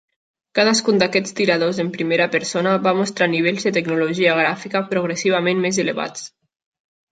Cadascun 0.59 1.01
d'aquests 1.01 1.35
tiradors 1.39 1.81
en 1.83 1.91
primera 1.97 2.27
persona 2.37 2.73
va 2.87 2.95
mostrar 3.01 3.29
nivells 3.35 3.69
de 3.69 3.75
tecnologia 3.77 4.35
gràfica 4.41 4.85
progressivament 4.95 5.65
més 5.69 5.83
elevats. 5.87 6.29